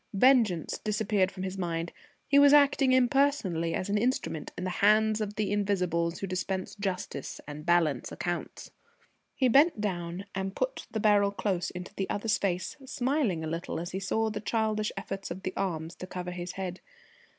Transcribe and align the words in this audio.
Vengeance 0.15 0.79
disappeared 0.79 1.31
from 1.31 1.43
his 1.43 1.59
mind. 1.59 1.93
He 2.27 2.39
was 2.39 2.53
acting 2.53 2.91
impersonally 2.91 3.75
as 3.75 3.87
an 3.87 3.99
instrument 3.99 4.51
in 4.57 4.63
the 4.63 4.71
hands 4.81 5.21
of 5.21 5.35
the 5.35 5.51
Invisibles 5.51 6.17
who 6.17 6.25
dispense 6.25 6.73
justice 6.73 7.39
and 7.47 7.67
balance 7.67 8.11
accounts. 8.11 8.71
He 9.35 9.47
bent 9.47 9.79
down 9.79 10.25
and 10.33 10.55
put 10.55 10.87
the 10.89 10.99
barrel 10.99 11.29
close 11.29 11.69
into 11.69 11.93
the 11.93 12.09
other's 12.09 12.39
face, 12.39 12.75
smiling 12.83 13.43
a 13.43 13.47
little 13.47 13.79
as 13.79 13.91
he 13.91 13.99
saw 13.99 14.31
the 14.31 14.41
childish 14.41 14.91
efforts 14.97 15.29
of 15.29 15.43
the 15.43 15.53
arms 15.55 15.93
to 15.97 16.07
cover 16.07 16.31
his 16.31 16.53
head. 16.53 16.81